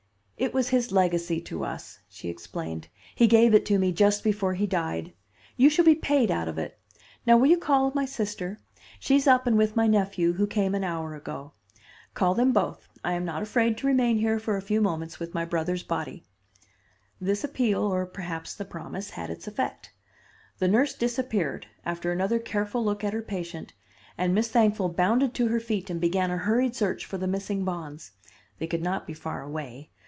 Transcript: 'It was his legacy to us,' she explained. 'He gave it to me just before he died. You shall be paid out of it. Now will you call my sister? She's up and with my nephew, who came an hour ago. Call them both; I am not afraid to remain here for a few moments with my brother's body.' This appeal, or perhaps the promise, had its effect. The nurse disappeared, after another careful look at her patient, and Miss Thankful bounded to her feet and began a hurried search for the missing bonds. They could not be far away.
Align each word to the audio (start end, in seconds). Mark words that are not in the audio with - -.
'It 0.41 0.55
was 0.55 0.69
his 0.69 0.91
legacy 0.91 1.39
to 1.39 1.63
us,' 1.63 1.99
she 2.09 2.27
explained. 2.27 2.87
'He 3.13 3.27
gave 3.27 3.53
it 3.53 3.63
to 3.67 3.77
me 3.77 3.91
just 3.91 4.23
before 4.23 4.55
he 4.55 4.65
died. 4.65 5.13
You 5.55 5.69
shall 5.69 5.85
be 5.85 5.93
paid 5.93 6.31
out 6.31 6.47
of 6.47 6.57
it. 6.57 6.79
Now 7.27 7.37
will 7.37 7.45
you 7.45 7.59
call 7.59 7.91
my 7.93 8.05
sister? 8.05 8.57
She's 8.99 9.27
up 9.27 9.45
and 9.45 9.55
with 9.55 9.75
my 9.75 9.85
nephew, 9.85 10.33
who 10.33 10.47
came 10.47 10.73
an 10.73 10.83
hour 10.83 11.13
ago. 11.13 11.51
Call 12.15 12.33
them 12.33 12.53
both; 12.53 12.89
I 13.05 13.13
am 13.13 13.23
not 13.23 13.43
afraid 13.43 13.77
to 13.77 13.85
remain 13.85 14.17
here 14.17 14.39
for 14.39 14.57
a 14.57 14.63
few 14.63 14.81
moments 14.81 15.19
with 15.19 15.35
my 15.35 15.45
brother's 15.45 15.83
body.' 15.83 16.25
This 17.19 17.43
appeal, 17.43 17.83
or 17.83 18.07
perhaps 18.07 18.55
the 18.55 18.65
promise, 18.65 19.11
had 19.11 19.29
its 19.29 19.47
effect. 19.47 19.93
The 20.57 20.67
nurse 20.67 20.95
disappeared, 20.95 21.67
after 21.85 22.11
another 22.11 22.39
careful 22.39 22.83
look 22.83 23.03
at 23.03 23.13
her 23.13 23.21
patient, 23.21 23.73
and 24.17 24.33
Miss 24.33 24.49
Thankful 24.49 24.89
bounded 24.89 25.35
to 25.35 25.49
her 25.49 25.59
feet 25.59 25.91
and 25.91 26.01
began 26.01 26.31
a 26.31 26.37
hurried 26.37 26.75
search 26.75 27.05
for 27.05 27.19
the 27.19 27.27
missing 27.27 27.63
bonds. 27.63 28.13
They 28.57 28.65
could 28.65 28.81
not 28.81 29.05
be 29.05 29.13
far 29.13 29.43
away. 29.43 29.91